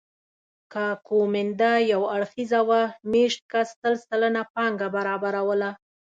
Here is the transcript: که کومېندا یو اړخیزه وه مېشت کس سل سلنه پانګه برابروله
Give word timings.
که 0.71 0.85
کومېندا 1.07 1.71
یو 1.93 2.01
اړخیزه 2.15 2.61
وه 2.67 2.81
مېشت 3.11 3.41
کس 3.51 3.67
سل 3.79 3.93
سلنه 4.07 4.41
پانګه 4.53 4.87
برابروله 4.95 5.69